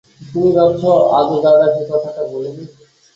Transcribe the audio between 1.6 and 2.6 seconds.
সে কথাটা ভোলে